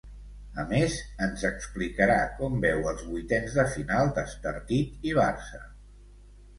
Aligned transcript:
A 0.61 0.63
més, 0.69 0.95
ens 1.25 1.43
explicarà 1.49 2.17
com 2.41 2.57
veu 2.65 2.89
els 2.95 3.05
vuitens 3.13 3.61
de 3.61 3.69
final 3.77 4.13
d'Estartit 4.19 5.09
i 5.13 5.19
Barça. 5.23 5.67